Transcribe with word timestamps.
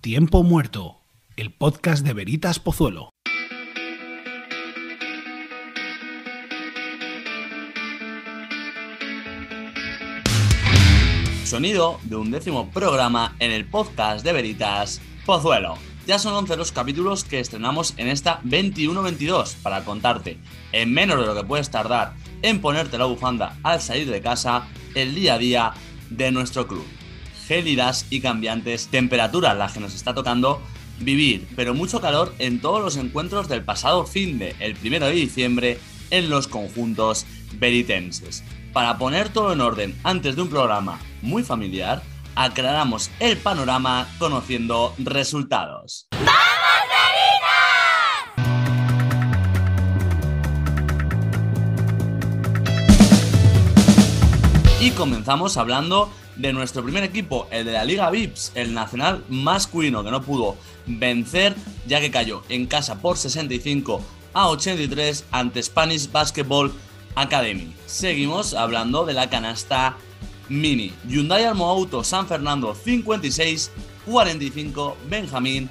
Tiempo 0.00 0.42
Muerto, 0.42 1.02
el 1.36 1.52
podcast 1.52 2.06
de 2.06 2.14
Veritas 2.14 2.58
Pozuelo. 2.58 3.10
Sonido 11.44 12.00
de 12.04 12.16
un 12.16 12.30
décimo 12.30 12.70
programa 12.70 13.36
en 13.40 13.50
el 13.52 13.66
podcast 13.66 14.24
de 14.24 14.32
Veritas 14.32 15.02
Pozuelo. 15.26 15.74
Ya 16.06 16.18
son 16.18 16.32
11 16.32 16.56
los 16.56 16.72
capítulos 16.72 17.24
que 17.24 17.38
estrenamos 17.38 17.92
en 17.98 18.08
esta 18.08 18.40
21-22 18.40 19.56
para 19.56 19.84
contarte, 19.84 20.38
en 20.72 20.94
menos 20.94 21.20
de 21.20 21.26
lo 21.26 21.34
que 21.34 21.44
puedes 21.44 21.70
tardar 21.70 22.14
en 22.40 22.62
ponerte 22.62 22.96
la 22.96 23.04
bufanda 23.04 23.58
al 23.62 23.82
salir 23.82 24.10
de 24.10 24.22
casa, 24.22 24.66
el 24.94 25.14
día 25.14 25.34
a 25.34 25.38
día 25.38 25.74
de 26.08 26.32
nuestro 26.32 26.66
club. 26.66 26.86
Gélidas 27.50 28.06
y 28.10 28.20
cambiantes 28.20 28.86
temperaturas 28.92 29.56
las 29.56 29.72
que 29.72 29.80
nos 29.80 29.92
está 29.96 30.14
tocando 30.14 30.62
vivir, 31.00 31.48
pero 31.56 31.74
mucho 31.74 32.00
calor 32.00 32.32
en 32.38 32.60
todos 32.60 32.80
los 32.80 32.96
encuentros 32.96 33.48
del 33.48 33.64
pasado 33.64 34.06
fin 34.06 34.38
de 34.38 34.54
el 34.60 34.76
primero 34.76 35.06
de 35.06 35.14
diciembre 35.14 35.80
en 36.10 36.30
los 36.30 36.46
conjuntos 36.46 37.26
veritenses. 37.54 38.44
Para 38.72 38.98
poner 38.98 39.30
todo 39.30 39.52
en 39.52 39.62
orden 39.62 39.98
antes 40.04 40.36
de 40.36 40.42
un 40.42 40.48
programa 40.48 41.00
muy 41.22 41.42
familiar, 41.42 42.04
aclaramos 42.36 43.10
el 43.18 43.36
panorama 43.36 44.06
conociendo 44.20 44.94
resultados. 44.98 46.06
Y 54.80 54.92
comenzamos 54.92 55.56
hablando 55.56 56.12
de 56.40 56.52
nuestro 56.54 56.82
primer 56.82 57.04
equipo, 57.04 57.46
el 57.50 57.66
de 57.66 57.72
la 57.72 57.84
Liga 57.84 58.08
VIPS, 58.08 58.52
el 58.54 58.72
nacional 58.72 59.24
masculino 59.28 60.02
que 60.02 60.10
no 60.10 60.22
pudo 60.22 60.56
vencer 60.86 61.54
ya 61.86 62.00
que 62.00 62.10
cayó 62.10 62.42
en 62.48 62.66
casa 62.66 63.00
por 63.00 63.18
65 63.18 64.00
a 64.32 64.48
83 64.48 65.24
ante 65.32 65.62
Spanish 65.62 66.10
Basketball 66.10 66.72
Academy. 67.14 67.74
Seguimos 67.86 68.54
hablando 68.54 69.04
de 69.04 69.12
la 69.12 69.28
canasta 69.28 69.96
mini. 70.48 70.92
Hyundai 71.06 71.44
Auto 71.44 72.02
San 72.04 72.26
Fernando 72.26 72.74
56 72.74 73.70
45 74.06 74.96
Benjamín 75.08 75.68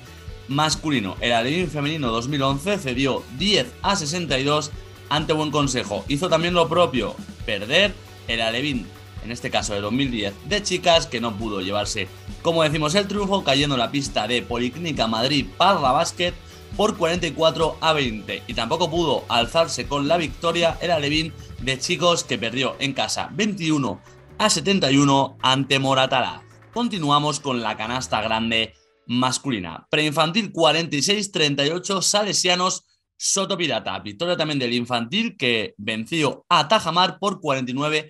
masculino. 0.47 1.15
El 1.19 1.31
Alevín 1.31 1.69
femenino 1.69 2.11
2011 2.11 2.77
cedió 2.77 3.23
10 3.39 3.67
a 3.81 3.95
62 3.95 4.71
ante 5.09 5.33
Buen 5.33 5.49
Consejo. 5.49 6.05
Hizo 6.07 6.29
también 6.29 6.53
lo 6.53 6.69
propio, 6.69 7.15
perder 7.45 7.93
el 8.27 8.41
Alevín 8.41 8.85
en 9.23 9.31
este 9.31 9.49
caso 9.49 9.73
de 9.73 9.81
2010, 9.81 10.33
de 10.49 10.63
chicas 10.63 11.07
que 11.07 11.21
no 11.21 11.37
pudo 11.37 11.61
llevarse, 11.61 12.07
como 12.41 12.63
decimos, 12.63 12.95
el 12.95 13.07
triunfo 13.07 13.43
cayendo 13.43 13.75
en 13.75 13.79
la 13.79 13.91
pista 13.91 14.27
de 14.27 14.41
Policlínica 14.41 15.07
Madrid 15.07 15.47
Parla 15.57 15.91
Basket 15.91 16.33
por 16.75 16.97
44 16.97 17.77
a 17.81 17.93
20 17.93 18.43
y 18.47 18.53
tampoco 18.53 18.89
pudo 18.89 19.25
alzarse 19.27 19.87
con 19.87 20.07
la 20.07 20.17
victoria 20.17 20.77
el 20.81 20.91
Alevín 20.91 21.33
de 21.61 21.79
chicos 21.79 22.23
que 22.23 22.37
perdió 22.37 22.75
en 22.79 22.93
casa 22.93 23.29
21 23.33 24.01
a 24.37 24.49
71 24.49 25.37
ante 25.41 25.79
Moratalá. 25.79 26.43
Continuamos 26.73 27.39
con 27.39 27.61
la 27.61 27.75
canasta 27.75 28.21
grande 28.21 28.73
masculina. 29.07 29.87
Preinfantil 29.89 30.53
46-38 30.53 32.01
Salesianos 32.01 32.85
Soto 33.17 33.57
Pirata. 33.57 33.99
Victoria 33.99 34.37
también 34.37 34.59
del 34.59 34.73
infantil 34.73 35.35
que 35.35 35.73
venció 35.77 36.45
a 36.47 36.69
Tajamar 36.69 37.19
por 37.19 37.41
49 37.41 38.09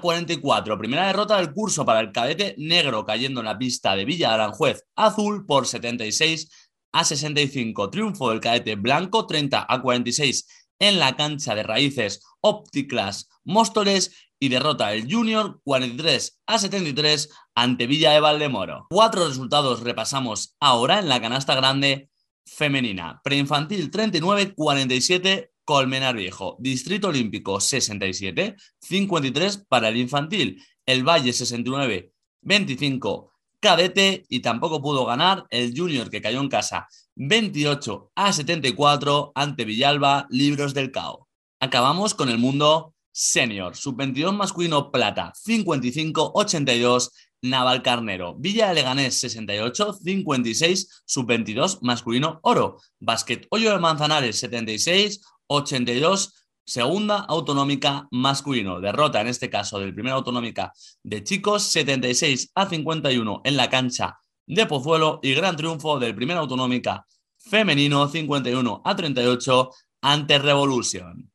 44. 0.00 0.78
Primera 0.78 1.06
derrota 1.06 1.36
del 1.36 1.52
curso 1.52 1.84
para 1.84 2.00
el 2.00 2.12
cadete 2.12 2.54
negro 2.58 3.04
cayendo 3.04 3.40
en 3.40 3.46
la 3.46 3.58
pista 3.58 3.94
de 3.94 4.04
Villa 4.04 4.34
Aranjuez 4.34 4.84
azul 4.96 5.46
por 5.46 5.66
76 5.66 6.50
a 6.92 7.04
65. 7.04 7.90
Triunfo 7.90 8.30
del 8.30 8.40
cadete 8.40 8.74
blanco 8.74 9.26
30 9.26 9.66
a 9.68 9.82
46 9.82 10.46
en 10.78 10.98
la 10.98 11.16
cancha 11.16 11.54
de 11.54 11.62
raíces 11.62 12.22
ópticas 12.40 13.28
Móstoles 13.44 14.12
y 14.38 14.48
derrota 14.48 14.92
el 14.92 15.10
Junior 15.10 15.60
43 15.64 16.42
a 16.46 16.58
73 16.58 17.30
ante 17.54 17.86
Villa 17.86 18.10
de 18.10 18.20
Valdemoro. 18.20 18.86
Cuatro 18.90 19.26
resultados 19.26 19.80
repasamos 19.80 20.56
ahora 20.60 20.98
en 20.98 21.08
la 21.08 21.20
canasta 21.20 21.54
grande 21.54 22.10
femenina. 22.44 23.20
Preinfantil 23.24 23.90
39-47 23.90 25.50
Colmenar 25.66 26.16
Viejo, 26.16 26.56
Distrito 26.58 27.08
Olímpico 27.08 27.60
67, 27.60 28.56
53 28.80 29.66
para 29.68 29.90
el 29.90 29.98
infantil, 29.98 30.64
el 30.86 31.06
Valle 31.06 31.34
69, 31.34 32.12
25 32.40 33.36
cadete 33.60 34.24
y 34.28 34.40
tampoco 34.40 34.80
pudo 34.80 35.04
ganar 35.04 35.44
el 35.50 35.76
junior 35.76 36.08
que 36.08 36.22
cayó 36.22 36.40
en 36.40 36.48
casa 36.48 36.86
28 37.16 38.12
a 38.14 38.32
74 38.32 39.32
ante 39.34 39.64
Villalba, 39.64 40.28
Libros 40.30 40.72
del 40.72 40.92
Cao. 40.92 41.26
Acabamos 41.58 42.14
con 42.14 42.28
el 42.28 42.38
mundo 42.38 42.94
senior, 43.10 43.74
sub-22 43.74 44.32
masculino 44.32 44.92
plata 44.92 45.32
55-82 45.44 47.10
Naval 47.42 47.82
Carnero, 47.82 48.34
Villa 48.36 48.68
de 48.68 48.74
Leganés 48.74 49.18
68, 49.18 49.94
56, 49.94 51.02
sub-22 51.04 51.78
masculino 51.80 52.38
oro, 52.42 52.78
Básquet 53.00 53.46
Hoyo 53.50 53.72
de 53.72 53.78
Manzanares 53.78 54.38
76, 54.38 55.22
82, 55.48 56.32
segunda 56.64 57.20
autonómica 57.20 58.08
masculino. 58.10 58.80
Derrota 58.80 59.20
en 59.20 59.28
este 59.28 59.50
caso 59.50 59.78
del 59.78 59.94
primer 59.94 60.12
autonómica 60.12 60.72
de 61.02 61.22
chicos 61.22 61.62
76 61.64 62.50
a 62.54 62.66
51 62.66 63.42
en 63.44 63.56
la 63.56 63.70
cancha 63.70 64.18
de 64.46 64.66
Pozuelo 64.66 65.20
y 65.22 65.34
gran 65.34 65.56
triunfo 65.56 65.98
del 65.98 66.14
primer 66.14 66.36
autonómica 66.36 67.06
femenino 67.36 68.08
51 68.08 68.82
a 68.84 68.96
38 68.96 69.70
ante 70.02 70.38
Revolution. 70.38 71.30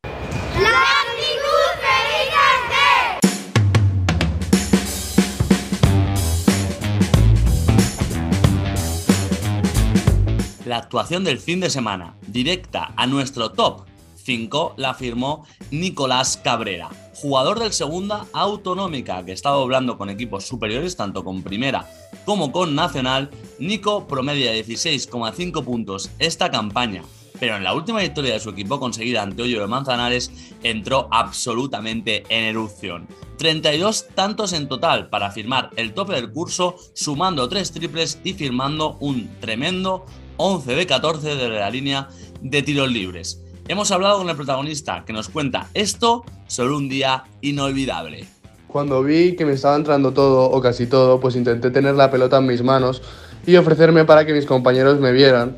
La 10.66 10.78
actuación 10.78 11.26
del 11.26 11.38
fin 11.38 11.60
de 11.60 11.70
semana, 11.70 12.16
directa 12.28 12.94
a 12.96 13.06
nuestro 13.06 13.52
top 13.52 13.91
5 14.32 14.76
la 14.78 14.94
firmó 14.94 15.46
Nicolás 15.72 16.40
Cabrera, 16.42 16.90
jugador 17.16 17.60
del 17.60 17.74
segunda 17.74 18.28
autonómica 18.32 19.26
que 19.26 19.34
estaba 19.34 19.62
hablando 19.62 19.98
con 19.98 20.10
equipos 20.10 20.46
superiores, 20.46 20.96
tanto 20.96 21.26
con 21.26 21.44
primera 21.44 21.86
como 22.24 22.54
con 22.54 22.74
nacional. 22.74 23.30
Nico 23.60 24.08
promedia 24.08 24.54
16,5 24.54 25.66
puntos 25.66 26.12
esta 26.18 26.50
campaña, 26.50 27.04
pero 27.42 27.58
en 27.58 27.66
la 27.66 27.74
última 27.74 28.00
victoria 28.00 28.32
de 28.32 28.40
su 28.40 28.52
equipo 28.52 28.80
conseguida 28.80 29.22
ante 29.22 29.42
Hoyo 29.42 29.60
de 29.60 29.68
Manzanares 29.68 30.32
entró 30.64 31.10
absolutamente 31.12 32.24
en 32.30 32.46
erupción. 32.46 33.10
32 33.38 34.08
tantos 34.16 34.54
en 34.54 34.70
total 34.70 35.10
para 35.10 35.32
firmar 35.32 35.72
el 35.76 35.94
tope 35.94 36.14
del 36.14 36.32
curso, 36.32 36.78
sumando 36.94 37.50
3 37.50 37.70
triples 37.70 38.22
y 38.24 38.32
firmando 38.32 38.96
un 39.02 39.30
tremendo 39.42 40.06
11 40.38 40.74
de 40.74 40.88
14 40.88 41.36
de 41.36 41.50
la 41.50 41.70
línea 41.70 42.08
de 42.40 42.62
tiros 42.62 42.90
libres. 42.90 43.44
Hemos 43.72 43.90
hablado 43.92 44.18
con 44.18 44.30
el 44.30 44.36
protagonista 44.36 45.06
que 45.08 45.14
nos 45.14 45.30
cuenta 45.30 45.70
esto 45.74 46.26
sobre 46.46 46.74
un 46.74 46.90
día 46.90 47.24
inolvidable. 47.40 48.28
Cuando 48.68 49.02
vi 49.02 49.38
que 49.38 49.46
me 49.46 49.54
estaba 49.54 49.78
entrando 49.78 50.12
todo 50.12 50.52
o 50.52 50.62
casi 50.62 50.88
todo, 50.88 51.22
pues 51.22 51.38
intenté 51.38 51.72
tener 51.72 51.96
la 51.96 52.12
pelota 52.12 52.40
en 52.40 52.48
mis 52.48 52.64
manos 52.64 53.02
y 53.48 53.56
ofrecerme 53.56 54.04
para 54.04 54.26
que 54.26 54.34
mis 54.34 54.46
compañeros 54.46 55.00
me 55.00 55.14
vieran. 55.14 55.58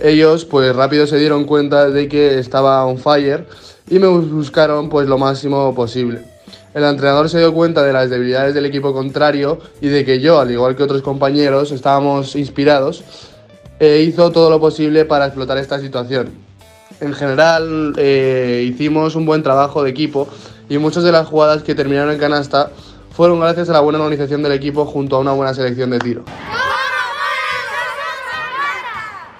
Ellos 0.00 0.44
pues 0.44 0.74
rápido 0.74 1.06
se 1.06 1.18
dieron 1.18 1.44
cuenta 1.44 1.88
de 1.88 2.08
que 2.08 2.40
estaba 2.40 2.84
on 2.84 2.98
fire 2.98 3.46
y 3.88 4.00
me 4.00 4.08
buscaron 4.08 4.88
pues 4.88 5.06
lo 5.06 5.16
máximo 5.16 5.72
posible. 5.72 6.24
El 6.74 6.82
entrenador 6.82 7.30
se 7.30 7.38
dio 7.38 7.54
cuenta 7.54 7.84
de 7.84 7.92
las 7.92 8.10
debilidades 8.10 8.54
del 8.54 8.66
equipo 8.66 8.92
contrario 8.92 9.60
y 9.80 9.86
de 9.86 10.04
que 10.04 10.18
yo, 10.18 10.40
al 10.40 10.50
igual 10.50 10.74
que 10.74 10.82
otros 10.82 11.02
compañeros, 11.02 11.70
estábamos 11.70 12.34
inspirados 12.34 13.04
e 13.78 14.00
hizo 14.00 14.32
todo 14.32 14.50
lo 14.50 14.58
posible 14.58 15.04
para 15.04 15.26
explotar 15.26 15.58
esta 15.58 15.78
situación 15.78 16.41
en 17.00 17.12
general 17.12 17.94
eh, 17.96 18.66
hicimos 18.68 19.14
un 19.14 19.26
buen 19.26 19.42
trabajo 19.42 19.82
de 19.82 19.90
equipo 19.90 20.28
y 20.68 20.78
muchas 20.78 21.04
de 21.04 21.12
las 21.12 21.26
jugadas 21.26 21.62
que 21.62 21.74
terminaron 21.74 22.12
en 22.12 22.18
canasta 22.18 22.70
fueron 23.10 23.40
gracias 23.40 23.68
a 23.68 23.72
la 23.72 23.80
buena 23.80 23.98
organización 23.98 24.42
del 24.42 24.52
equipo 24.52 24.86
junto 24.86 25.16
a 25.16 25.18
una 25.20 25.32
buena 25.32 25.54
selección 25.54 25.90
de 25.90 25.98
tiro. 25.98 26.24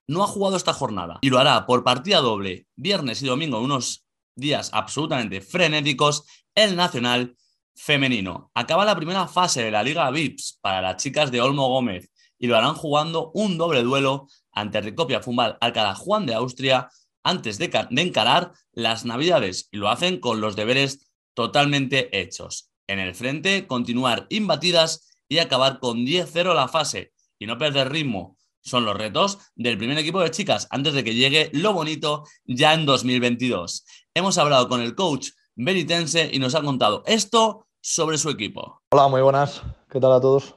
No 0.07 0.23
ha 0.23 0.27
jugado 0.27 0.57
esta 0.57 0.73
jornada 0.73 1.19
y 1.23 1.31
lo 1.31 1.39
hará 1.39 1.65
por 1.65 1.85
partida 1.85 2.19
doble, 2.19 2.67
viernes 2.77 3.23
y 3.23 3.27
domingo, 3.27 3.61
unos 3.61 4.05
días 4.37 4.71
absolutamente 4.73 5.41
frenéticos, 5.41 6.25
el 6.55 6.77
Nacional 6.77 7.37
femenino. 7.75 8.51
Acaba 8.55 8.85
la 8.85 8.97
primera 8.97 9.27
fase 9.27 9.63
de 9.63 9.71
la 9.71 9.83
Liga 9.83 10.11
VIPS 10.11 10.59
para 10.61 10.83
las 10.83 11.03
chicas 11.03 11.31
de 11.31 11.41
Olmo 11.41 11.69
Gómez 11.69 12.11
y 12.39 12.47
lo 12.47 12.57
harán 12.57 12.75
jugando 12.75 13.31
un 13.35 13.57
doble 13.57 13.83
duelo 13.83 14.27
ante 14.53 14.81
Ricopia 14.81 15.23
Fumbal 15.23 15.57
Alcalá 15.61 15.95
Juan 15.95 16.27
de 16.27 16.35
Austria 16.35 16.91
antes 17.23 17.59
de, 17.59 17.71
encarar 17.97 18.53
las 18.73 19.05
navidades 19.05 19.69
y 19.71 19.79
lo 19.79 19.89
hacen 19.89 20.21
con 20.21 20.41
los 20.41 20.57
deberes 20.57 21.13
totalmente 21.35 22.19
hechos. 22.19 22.71
En 22.87 22.99
el 22.99 23.15
frente, 23.15 23.67
continuar 23.67 24.27
imbatidas 24.29 25.09
y 25.29 25.39
acabar 25.39 25.79
con 25.79 26.05
10-0 26.05 26.55
la 26.55 26.69
fase 26.69 27.13
y 27.39 27.47
no 27.47 27.59
perder 27.59 27.91
ritmo 27.91 28.37
son 28.61 28.85
los 28.85 28.97
retos 28.97 29.39
del 29.57 29.79
primer 29.79 29.99
equipo 29.99 30.21
de 30.21 30.31
chicas 30.31 30.69
antes 30.71 30.95
de 30.95 31.03
que 31.03 31.15
llegue 31.15 31.51
lo 31.53 31.73
bonito 31.73 32.25
ya 32.45 32.75
en 32.75 32.87
2022. 32.87 33.85
Hemos 34.15 34.39
hablado 34.39 34.69
con 34.69 34.81
el 34.81 34.95
coach 34.95 35.31
benitense 35.55 36.31
y 36.33 36.39
nos 36.39 36.55
ha 36.55 36.63
contado 36.63 37.03
esto 37.07 37.67
sobre 37.81 38.19
su 38.19 38.31
equipo. 38.31 38.83
Hola, 38.91 39.09
muy 39.09 39.21
buenas. 39.21 39.63
¿Qué 39.91 40.01
tal 40.01 40.13
a 40.13 40.21
todos? 40.21 40.55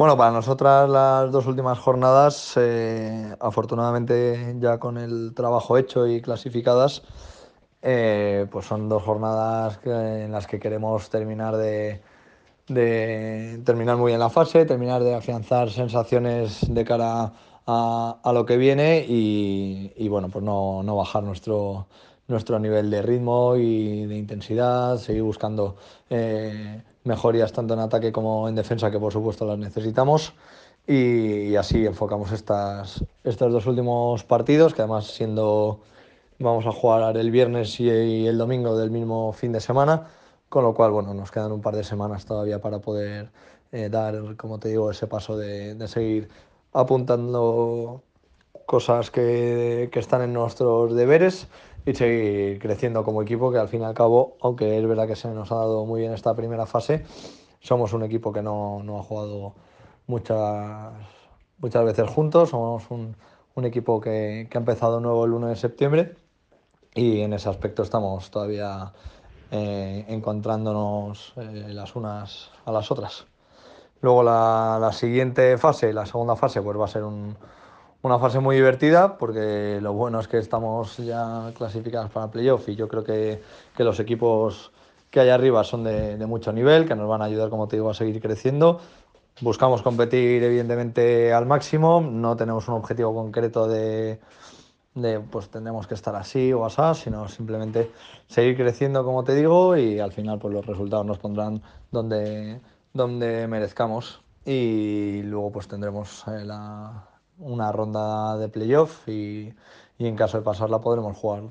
Bueno, 0.00 0.16
para 0.16 0.30
nosotras 0.30 0.88
las 0.88 1.30
dos 1.30 1.46
últimas 1.46 1.78
jornadas, 1.78 2.54
eh, 2.56 3.36
afortunadamente 3.38 4.56
ya 4.58 4.78
con 4.78 4.96
el 4.96 5.34
trabajo 5.34 5.76
hecho 5.76 6.06
y 6.06 6.22
clasificadas, 6.22 7.02
eh, 7.82 8.46
pues 8.50 8.64
son 8.64 8.88
dos 8.88 9.02
jornadas 9.02 9.78
en 9.84 10.32
las 10.32 10.46
que 10.46 10.58
queremos 10.58 11.10
terminar 11.10 11.54
de, 11.58 12.00
terminar 13.62 13.98
muy 13.98 14.12
bien 14.12 14.20
la 14.20 14.30
fase, 14.30 14.64
terminar 14.64 15.02
de 15.02 15.14
afianzar 15.14 15.68
sensaciones 15.68 16.60
de 16.72 16.82
cara 16.86 17.34
a, 17.66 18.32
lo 18.32 18.46
que 18.46 18.56
viene 18.56 19.04
y, 19.06 20.08
bueno, 20.08 20.30
pues 20.30 20.42
no, 20.42 20.82
bajar 20.96 21.24
nuestro, 21.24 21.88
nuestro 22.30 22.58
nivel 22.58 22.90
de 22.90 23.02
ritmo 23.02 23.56
y 23.56 24.06
de 24.06 24.16
intensidad, 24.16 24.96
seguir 24.98 25.22
buscando 25.22 25.76
eh, 26.08 26.82
mejorías 27.04 27.52
tanto 27.52 27.74
en 27.74 27.80
ataque 27.80 28.12
como 28.12 28.48
en 28.48 28.54
defensa, 28.54 28.90
que 28.90 28.98
por 28.98 29.12
supuesto 29.12 29.46
las 29.46 29.58
necesitamos. 29.58 30.32
Y, 30.86 31.54
así 31.56 31.84
enfocamos 31.86 32.32
estas, 32.32 33.04
estos 33.22 33.52
dos 33.52 33.66
últimos 33.66 34.24
partidos, 34.24 34.74
que 34.74 34.82
además 34.82 35.06
siendo 35.06 35.80
vamos 36.38 36.66
a 36.66 36.72
jugar 36.72 37.16
el 37.18 37.30
viernes 37.30 37.78
y 37.80 38.26
el 38.26 38.38
domingo 38.38 38.76
del 38.76 38.90
mismo 38.90 39.32
fin 39.32 39.52
de 39.52 39.60
semana, 39.60 40.08
con 40.48 40.64
lo 40.64 40.74
cual 40.74 40.90
bueno, 40.90 41.12
nos 41.12 41.30
quedan 41.30 41.52
un 41.52 41.60
par 41.60 41.76
de 41.76 41.84
semanas 41.84 42.24
todavía 42.24 42.60
para 42.60 42.78
poder 42.78 43.30
eh, 43.72 43.88
dar, 43.90 44.36
como 44.36 44.58
te 44.58 44.70
digo, 44.70 44.90
ese 44.90 45.06
paso 45.06 45.36
de, 45.36 45.74
de 45.74 45.86
seguir 45.86 46.28
apuntando 46.72 48.02
cosas 48.66 49.10
que, 49.10 49.90
que, 49.92 49.98
están 49.98 50.22
en 50.22 50.32
nuestros 50.32 50.94
deberes 50.94 51.48
y 51.86 51.94
seguir 51.94 52.58
creciendo 52.58 53.04
como 53.04 53.22
equipo, 53.22 53.50
que 53.50 53.58
al 53.58 53.68
fin 53.68 53.82
y 53.82 53.84
al 53.84 53.94
cabo, 53.94 54.36
aunque 54.40 54.78
es 54.78 54.86
verdad 54.86 55.06
que 55.06 55.16
se 55.16 55.28
nos 55.28 55.50
ha 55.52 55.56
dado 55.56 55.84
muy 55.86 56.00
bien 56.00 56.12
esta 56.12 56.34
primera 56.34 56.66
fase, 56.66 57.04
somos 57.60 57.92
un 57.92 58.02
equipo 58.02 58.32
que 58.32 58.42
no, 58.42 58.82
no 58.82 58.98
ha 58.98 59.02
jugado 59.02 59.54
muchas, 60.06 60.92
muchas 61.58 61.84
veces 61.84 62.08
juntos, 62.10 62.50
somos 62.50 62.90
un, 62.90 63.16
un 63.54 63.64
equipo 63.64 64.00
que, 64.00 64.48
que, 64.50 64.58
ha 64.58 64.60
empezado 64.60 65.00
nuevo 65.00 65.24
el 65.24 65.32
1 65.32 65.48
de 65.48 65.56
septiembre 65.56 66.16
y 66.94 67.20
en 67.20 67.32
ese 67.32 67.48
aspecto 67.48 67.82
estamos 67.82 68.30
todavía 68.30 68.92
eh, 69.50 70.04
encontrándonos 70.08 71.32
eh, 71.36 71.66
las 71.68 71.96
unas 71.96 72.50
a 72.64 72.72
las 72.72 72.90
otras. 72.90 73.26
Luego 74.00 74.22
la, 74.22 74.78
la, 74.80 74.92
siguiente 74.92 75.58
fase, 75.58 75.92
la 75.92 76.06
segunda 76.06 76.36
fase, 76.36 76.62
pues 76.62 76.78
va 76.78 76.86
a 76.86 76.88
ser 76.88 77.04
un, 77.04 77.36
una 78.02 78.18
fase 78.18 78.40
muy 78.40 78.56
divertida 78.56 79.18
porque 79.18 79.78
lo 79.82 79.92
bueno 79.92 80.20
es 80.20 80.28
que 80.28 80.38
estamos 80.38 80.96
ya 80.98 81.52
clasificados 81.54 82.10
para 82.10 82.30
playoff 82.30 82.68
y 82.68 82.76
yo 82.76 82.88
creo 82.88 83.04
que, 83.04 83.42
que 83.76 83.84
los 83.84 84.00
equipos 84.00 84.72
que 85.10 85.20
hay 85.20 85.28
arriba 85.28 85.64
son 85.64 85.84
de, 85.84 86.16
mucho 86.26 86.52
nivel, 86.52 86.86
que 86.86 86.94
nos 86.94 87.08
van 87.08 87.20
a 87.20 87.24
ayudar, 87.24 87.50
como 87.50 87.68
te 87.68 87.76
digo, 87.76 87.90
a 87.90 87.94
seguir 87.94 88.20
creciendo. 88.20 88.80
Buscamos 89.40 89.82
competir 89.82 90.42
evidentemente 90.42 91.32
al 91.32 91.46
máximo, 91.46 92.00
no 92.00 92.36
tenemos 92.36 92.68
un 92.68 92.74
objetivo 92.74 93.14
concreto 93.14 93.66
de, 93.66 94.20
de 94.94 95.20
pues 95.20 95.48
tendremos 95.48 95.86
que 95.86 95.94
estar 95.94 96.14
así 96.14 96.52
o 96.52 96.64
así, 96.64 97.04
sino 97.04 97.28
simplemente 97.28 97.90
seguir 98.28 98.56
creciendo, 98.56 99.04
como 99.04 99.24
te 99.24 99.34
digo, 99.34 99.76
y 99.76 99.98
al 99.98 100.12
final 100.12 100.38
pues 100.38 100.54
los 100.54 100.64
resultados 100.64 101.06
nos 101.06 101.18
pondrán 101.18 101.60
donde, 101.90 102.60
donde 102.92 103.48
merezcamos. 103.48 104.22
Y 104.44 105.22
luego 105.24 105.52
pues 105.52 105.68
tendremos 105.68 106.24
eh, 106.28 106.44
la, 106.44 107.04
una 107.40 107.72
ronda 107.72 108.36
de 108.38 108.48
playoff 108.48 109.08
y, 109.08 109.52
y, 109.98 110.06
en 110.06 110.16
caso 110.16 110.38
de 110.38 110.44
pasarla 110.44 110.80
podremos 110.80 111.16
jugar 111.16 111.44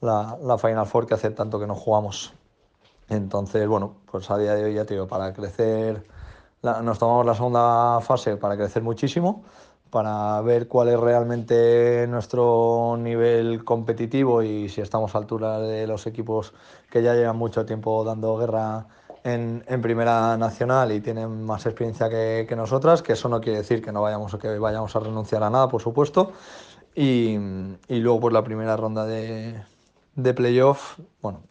la, 0.00 0.36
la, 0.42 0.58
Final 0.58 0.86
Four 0.86 1.06
que 1.06 1.14
hace 1.14 1.30
tanto 1.30 1.58
que 1.58 1.66
no 1.66 1.74
jugamos. 1.74 2.32
Entonces, 3.08 3.66
bueno, 3.68 3.96
pues 4.10 4.30
a 4.30 4.38
día 4.38 4.54
de 4.54 4.64
hoy 4.64 4.74
ya 4.74 4.84
te 4.84 5.02
para 5.06 5.32
crecer, 5.32 6.06
nos 6.62 6.98
tomamos 6.98 7.26
la 7.26 7.34
segunda 7.34 8.00
fase 8.00 8.36
para 8.36 8.56
crecer 8.56 8.82
muchísimo, 8.82 9.42
para 9.90 10.40
ver 10.40 10.68
cuál 10.68 10.88
es 10.88 10.98
realmente 10.98 12.06
nuestro 12.08 12.96
nivel 12.98 13.64
competitivo 13.64 14.42
y 14.42 14.68
si 14.68 14.80
estamos 14.80 15.14
a 15.14 15.18
altura 15.18 15.58
de 15.58 15.86
los 15.86 16.06
equipos 16.06 16.54
que 16.90 17.02
ya 17.02 17.14
llevan 17.14 17.36
mucho 17.36 17.66
tiempo 17.66 18.02
dando 18.04 18.38
guerra 18.38 18.86
en, 19.24 19.82
Primera 19.82 20.36
Nacional 20.36 20.92
y 20.92 21.00
tienen 21.00 21.44
más 21.44 21.66
experiencia 21.66 22.08
que, 22.08 22.46
que, 22.48 22.56
nosotras, 22.56 23.02
que 23.02 23.12
eso 23.12 23.28
no 23.28 23.40
quiere 23.40 23.58
decir 23.58 23.82
que 23.82 23.92
no 23.92 24.02
vayamos, 24.02 24.36
que 24.36 24.58
vayamos 24.58 24.94
a 24.96 25.00
renunciar 25.00 25.42
a 25.42 25.50
nada, 25.50 25.68
por 25.68 25.82
supuesto. 25.82 26.32
Y, 26.94 27.36
y 27.88 27.98
luego 28.00 28.20
pues 28.20 28.34
la 28.34 28.44
primera 28.44 28.76
ronda 28.76 29.06
de, 29.06 29.62
de 30.14 30.34
playoff, 30.34 30.98
bueno, 31.22 31.42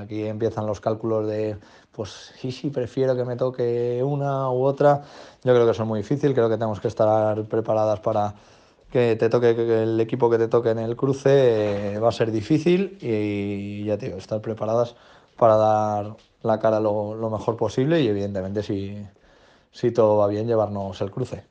aquí 0.00 0.24
empiezan 0.24 0.66
los 0.66 0.80
cálculos 0.80 1.26
de, 1.28 1.56
pues 1.92 2.32
sí, 2.36 2.50
sí, 2.50 2.70
prefiero 2.70 3.14
que 3.14 3.24
me 3.24 3.36
toque 3.36 4.02
una 4.04 4.50
u 4.50 4.64
otra. 4.64 5.02
Yo 5.44 5.52
creo 5.52 5.64
que 5.64 5.72
eso 5.72 5.82
es 5.82 5.88
muy 5.88 6.00
difícil, 6.00 6.34
creo 6.34 6.48
que 6.48 6.56
tenemos 6.56 6.80
que 6.80 6.88
estar 6.88 7.44
preparadas 7.44 8.00
para 8.00 8.34
que 8.90 9.16
te 9.16 9.28
toque 9.28 9.54
que 9.54 9.82
el 9.84 10.00
equipo 10.00 10.28
que 10.28 10.38
te 10.38 10.48
toque 10.48 10.70
en 10.70 10.78
el 10.78 10.96
cruce 10.96 11.94
eh, 11.94 11.98
va 11.98 12.10
a 12.10 12.12
ser 12.12 12.30
difícil 12.30 12.98
y 13.00 13.84
ya 13.84 13.96
te 13.96 14.06
digo, 14.06 14.18
estar 14.18 14.40
preparadas 14.40 14.96
para 15.38 15.56
dar 15.56 16.16
la 16.42 16.58
cara 16.58 16.80
lo, 16.80 17.30
mejor 17.30 17.56
posible 17.56 18.02
y 18.02 18.08
evidentemente 18.08 18.62
si, 18.62 18.96
si 19.70 19.90
todo 19.90 20.16
va 20.16 20.26
bien 20.26 20.46
llevarnos 20.46 21.00
el 21.00 21.10
cruce. 21.10 21.44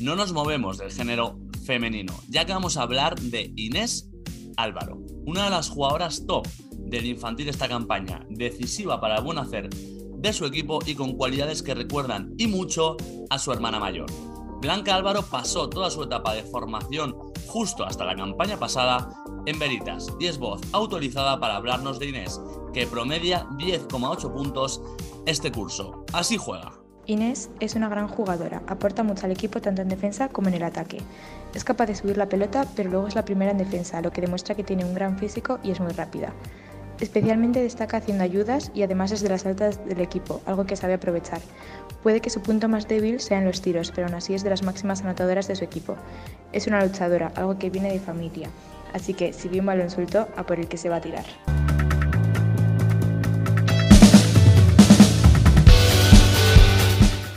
No 0.00 0.16
nos 0.16 0.32
movemos 0.32 0.78
del 0.78 0.90
género 0.90 1.38
femenino, 1.64 2.12
ya 2.28 2.44
que 2.44 2.52
vamos 2.52 2.76
a 2.76 2.82
hablar 2.82 3.18
de 3.18 3.52
Inés 3.56 4.10
Álvaro, 4.56 4.98
una 5.26 5.44
de 5.44 5.50
las 5.50 5.70
jugadoras 5.70 6.26
top 6.26 6.46
del 6.76 7.06
infantil 7.06 7.48
esta 7.48 7.68
campaña, 7.68 8.26
decisiva 8.28 9.00
para 9.00 9.16
el 9.16 9.24
buen 9.24 9.38
hacer 9.38 9.70
de 9.70 10.32
su 10.32 10.44
equipo 10.44 10.80
y 10.86 10.94
con 10.94 11.16
cualidades 11.16 11.62
que 11.62 11.74
recuerdan 11.74 12.34
y 12.36 12.46
mucho 12.46 12.96
a 13.30 13.38
su 13.38 13.52
hermana 13.52 13.80
mayor. 13.80 14.06
Blanca 14.62 14.94
Álvaro 14.94 15.22
pasó 15.22 15.68
toda 15.68 15.90
su 15.90 16.04
etapa 16.04 16.34
de 16.34 16.44
formación 16.44 17.16
justo 17.48 17.84
hasta 17.84 18.04
la 18.04 18.14
campaña 18.14 18.56
pasada 18.56 19.08
en 19.44 19.58
Veritas 19.58 20.06
y 20.20 20.26
es 20.26 20.38
voz 20.38 20.60
autorizada 20.70 21.40
para 21.40 21.56
hablarnos 21.56 21.98
de 21.98 22.06
Inés, 22.06 22.40
que 22.72 22.86
promedia 22.86 23.44
10,8 23.58 24.32
puntos 24.32 24.80
este 25.26 25.50
curso. 25.50 26.04
Así 26.12 26.36
juega. 26.36 26.70
Inés 27.06 27.50
es 27.58 27.74
una 27.74 27.88
gran 27.88 28.06
jugadora, 28.06 28.62
aporta 28.68 29.02
mucho 29.02 29.26
al 29.26 29.32
equipo 29.32 29.60
tanto 29.60 29.82
en 29.82 29.88
defensa 29.88 30.28
como 30.28 30.46
en 30.46 30.54
el 30.54 30.62
ataque. 30.62 30.98
Es 31.54 31.64
capaz 31.64 31.86
de 31.86 31.96
subir 31.96 32.16
la 32.16 32.28
pelota, 32.28 32.64
pero 32.76 32.88
luego 32.88 33.08
es 33.08 33.16
la 33.16 33.24
primera 33.24 33.50
en 33.50 33.58
defensa, 33.58 34.00
lo 34.00 34.12
que 34.12 34.20
demuestra 34.20 34.54
que 34.54 34.62
tiene 34.62 34.84
un 34.84 34.94
gran 34.94 35.18
físico 35.18 35.58
y 35.64 35.72
es 35.72 35.80
muy 35.80 35.90
rápida. 35.90 36.32
Especialmente 37.00 37.60
destaca 37.60 37.96
haciendo 37.96 38.22
ayudas 38.22 38.70
y 38.74 38.84
además 38.84 39.10
es 39.10 39.22
de 39.22 39.28
las 39.28 39.44
altas 39.44 39.84
del 39.86 40.00
equipo, 40.00 40.40
algo 40.46 40.66
que 40.66 40.76
sabe 40.76 40.94
aprovechar. 40.94 41.40
Puede 42.02 42.20
que 42.20 42.30
su 42.30 42.42
punto 42.42 42.68
más 42.68 42.88
débil 42.88 43.20
sea 43.20 43.38
en 43.38 43.44
los 43.44 43.62
tiros, 43.62 43.92
pero 43.92 44.08
aún 44.08 44.16
así 44.16 44.34
es 44.34 44.42
de 44.42 44.50
las 44.50 44.64
máximas 44.64 45.02
anotadoras 45.02 45.46
de 45.46 45.54
su 45.54 45.62
equipo. 45.62 45.96
Es 46.52 46.66
una 46.66 46.84
luchadora, 46.84 47.32
algo 47.36 47.60
que 47.60 47.70
viene 47.70 47.92
de 47.92 48.00
familia. 48.00 48.50
Así 48.92 49.14
que 49.14 49.32
si 49.32 49.48
bien 49.48 49.60
un 49.60 49.66
balón 49.66 49.88
suelto, 49.88 50.26
a 50.36 50.44
por 50.44 50.58
el 50.58 50.66
que 50.66 50.78
se 50.78 50.88
va 50.88 50.96
a 50.96 51.00
tirar. 51.00 51.24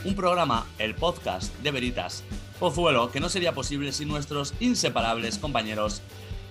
Un 0.04 0.16
programa, 0.16 0.66
el 0.80 0.96
podcast 0.96 1.56
de 1.60 1.70
Veritas 1.70 2.24
Pozuelo, 2.58 3.12
que 3.12 3.20
no 3.20 3.28
sería 3.28 3.52
posible 3.52 3.92
sin 3.92 4.08
nuestros 4.08 4.52
inseparables 4.58 5.38
compañeros 5.38 6.02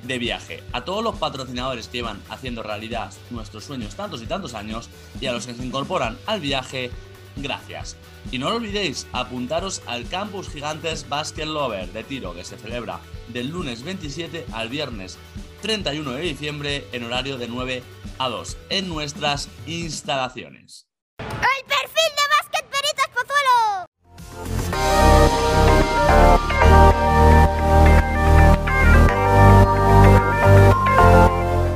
de 0.03 0.19
viaje. 0.19 0.63
A 0.71 0.85
todos 0.85 1.03
los 1.03 1.15
patrocinadores 1.15 1.89
que 1.89 1.97
llevan 1.97 2.21
haciendo 2.29 2.63
realidad 2.63 3.11
nuestros 3.29 3.65
sueños 3.65 3.95
tantos 3.95 4.21
y 4.21 4.25
tantos 4.25 4.53
años 4.53 4.89
y 5.19 5.25
a 5.25 5.33
los 5.33 5.45
que 5.45 5.53
se 5.53 5.65
incorporan 5.65 6.17
al 6.27 6.39
viaje, 6.39 6.91
gracias. 7.35 7.97
Y 8.31 8.37
no 8.37 8.47
olvidéis 8.47 9.07
apuntaros 9.11 9.81
al 9.87 10.07
Campus 10.07 10.49
Gigantes 10.49 11.07
Basket 11.09 11.45
Lover 11.45 11.91
de 11.91 12.03
tiro 12.03 12.33
que 12.33 12.43
se 12.43 12.57
celebra 12.57 12.99
del 13.27 13.49
lunes 13.49 13.83
27 13.83 14.45
al 14.53 14.69
viernes 14.69 15.17
31 15.61 16.11
de 16.11 16.21
diciembre 16.21 16.87
en 16.91 17.03
horario 17.05 17.37
de 17.37 17.47
9 17.47 17.83
a 18.19 18.29
2 18.29 18.57
en 18.69 18.87
nuestras 18.87 19.49
instalaciones. 19.65 20.87
¡El 21.17 21.65
perfil 21.65 22.11
de 22.15 22.23
Basket 22.37 22.65
Veritas 22.71 23.09
Pozuelo! 23.13 23.85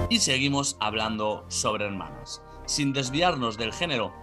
Y 0.09 0.19
seguimos 0.19 0.77
hablando 0.79 1.45
sobre 1.49 1.85
hermanas. 1.85 2.41
Sin 2.65 2.93
desviarnos 2.93 3.57
del 3.57 3.73
género 3.73 4.13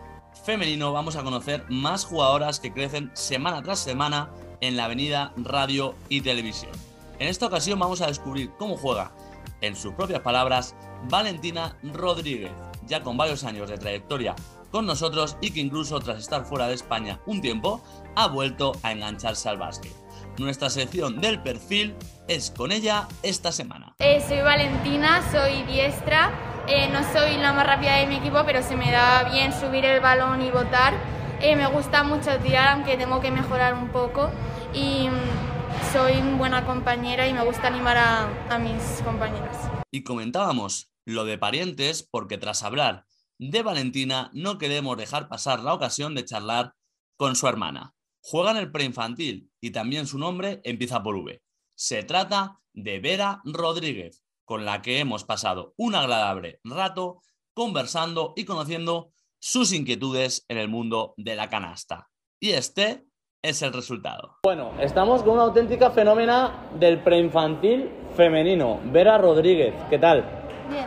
femenino, 0.45 0.93
vamos 0.93 1.17
a 1.17 1.23
conocer 1.23 1.65
más 1.69 2.05
jugadoras 2.05 2.61
que 2.61 2.73
crecen 2.73 3.11
semana 3.15 3.63
tras 3.63 3.79
semana 3.79 4.31
en 4.61 4.77
la 4.77 4.85
avenida 4.85 5.33
radio 5.37 5.95
y 6.09 6.21
televisión. 6.21 6.73
En 7.19 7.29
esta 7.29 7.47
ocasión 7.47 7.79
vamos 7.79 8.01
a 8.01 8.07
descubrir 8.07 8.51
cómo 8.59 8.77
juega, 8.77 9.13
en 9.61 9.75
sus 9.75 9.95
propias 9.95 10.21
palabras, 10.21 10.75
Valentina 11.09 11.77
Rodríguez, 11.83 12.53
ya 12.87 13.03
con 13.03 13.17
varios 13.17 13.45
años 13.45 13.69
de 13.69 13.79
trayectoria 13.79 14.35
con 14.71 14.87
nosotros 14.87 15.37
y 15.41 15.53
que 15.53 15.61
incluso 15.61 16.01
tras 16.01 16.19
estar 16.19 16.45
fuera 16.45 16.69
de 16.69 16.75
España 16.75 17.21
un 17.27 17.41
tiempo, 17.41 17.83
ha 18.15 18.29
vuelto 18.29 18.73
a 18.83 18.93
engancharse 18.93 19.49
al 19.49 19.59
básquet. 19.59 19.93
Nuestra 20.39 20.69
sección 20.69 21.21
del 21.21 21.41
perfil 21.41 21.95
es 22.29 22.51
con 22.51 22.73
ella 22.73 23.09
esta 23.23 23.53
semana. 23.53 23.95
Eh, 24.01 24.23
soy 24.27 24.41
Valentina, 24.41 25.23
soy 25.33 25.63
diestra. 25.63 26.46
Eh, 26.69 26.89
no 26.89 27.01
soy 27.13 27.37
la 27.37 27.53
más 27.53 27.65
rápida 27.65 27.97
de 27.99 28.09
mi 28.09 28.17
equipo, 28.17 28.43
pero 28.45 28.61
se 28.61 28.77
me 28.77 28.91
da 28.91 29.31
bien 29.31 29.53
subir 29.53 29.85
el 29.85 30.01
balón 30.01 30.43
y 30.43 30.51
botar. 30.51 30.95
Eh, 31.41 31.55
me 31.55 31.69
gusta 31.69 32.03
mucho 32.03 32.37
tirar, 32.41 32.71
aunque 32.75 32.97
tengo 32.97 33.21
que 33.21 33.31
mejorar 33.31 33.75
un 33.75 33.91
poco. 33.91 34.33
Y 34.75 35.09
mm, 35.09 35.93
soy 35.93 36.21
buena 36.37 36.67
compañera 36.67 37.29
y 37.29 37.33
me 37.33 37.45
gusta 37.45 37.69
animar 37.69 37.97
a, 37.97 38.29
a 38.51 38.59
mis 38.59 38.83
compañeros. 39.05 39.57
Y 39.93 40.03
comentábamos 40.03 40.91
lo 41.05 41.25
de 41.25 41.39
parientes 41.39 42.03
porque 42.11 42.37
tras 42.37 42.65
hablar 42.65 43.07
de 43.39 43.63
Valentina 43.63 44.31
no 44.33 44.59
queremos 44.59 44.97
dejar 44.97 45.29
pasar 45.29 45.61
la 45.61 45.73
ocasión 45.73 46.17
de 46.17 46.25
charlar 46.25 46.75
con 47.17 47.37
su 47.37 47.47
hermana. 47.47 47.95
Juega 48.23 48.51
en 48.51 48.57
el 48.57 48.73
preinfantil 48.73 49.53
y 49.61 49.71
también 49.71 50.09
su 50.09 50.19
nombre 50.19 50.61
empieza 50.65 51.01
por 51.05 51.15
V. 51.15 51.41
Se 51.77 52.03
trata 52.03 52.59
de 52.73 52.99
Vera 52.99 53.41
Rodríguez, 53.45 54.26
con 54.47 54.65
la 54.65 54.81
que 54.81 55.01
hemos 55.01 55.25
pasado 55.25 55.75
un 55.77 55.95
agradable 55.95 56.61
rato 56.65 57.21
conversando 57.53 58.33
y 58.37 58.45
conociendo 58.45 59.11
sus 59.39 59.73
inquietudes 59.73 60.47
en 60.49 60.57
el 60.57 60.69
mundo 60.69 61.13
de 61.19 61.37
la 61.37 61.51
canasta. 61.51 62.09
Y 62.41 62.53
este 62.53 63.05
es 63.43 63.61
el 63.63 63.73
resultado. 63.73 64.37
Bueno, 64.45 64.73
estamos 64.81 65.23
con 65.23 65.35
una 65.35 65.43
auténtica 65.43 65.91
fenómena 65.91 66.69
del 66.79 67.01
preinfantil 67.01 67.91
femenino, 68.15 68.81
Vera 68.87 69.19
Rodríguez. 69.19 69.75
¿Qué 69.91 69.99
tal? 69.99 70.25
Bien, 70.71 70.87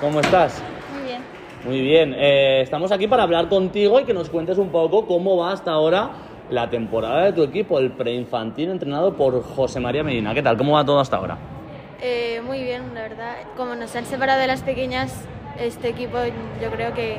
¿Cómo 0.00 0.20
estás? 0.20 0.62
muy 0.92 1.02
bien. 1.02 1.22
Muy 1.64 1.80
bien, 1.82 2.14
eh, 2.16 2.62
estamos 2.62 2.90
aquí 2.90 3.06
para 3.06 3.24
hablar 3.24 3.48
contigo 3.48 4.00
y 4.00 4.04
que 4.04 4.14
nos 4.14 4.30
cuentes 4.30 4.56
un 4.56 4.70
poco 4.70 5.06
cómo 5.06 5.36
va 5.36 5.52
hasta 5.52 5.72
ahora 5.72 6.10
la 6.48 6.68
temporada 6.70 7.26
de 7.26 7.32
tu 7.32 7.42
equipo, 7.42 7.78
el 7.78 7.92
preinfantil 7.92 8.70
entrenado 8.70 9.14
por 9.14 9.42
José 9.42 9.78
María 9.78 10.02
Medina. 10.02 10.34
¿Qué 10.34 10.42
tal? 10.42 10.56
¿Cómo 10.56 10.72
va 10.72 10.84
todo 10.84 11.00
hasta 11.00 11.16
ahora? 11.16 11.59
Eh, 12.02 12.40
muy 12.44 12.62
bien, 12.62 12.94
la 12.94 13.02
verdad. 13.02 13.36
Como 13.56 13.74
nos 13.74 13.94
han 13.94 14.06
separado 14.06 14.40
de 14.40 14.46
las 14.46 14.62
pequeñas, 14.62 15.24
este 15.58 15.88
equipo 15.88 16.18
yo 16.62 16.70
creo 16.70 16.94
que 16.94 17.18